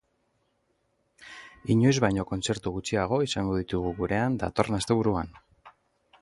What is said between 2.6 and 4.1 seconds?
gutxiago izango ditugu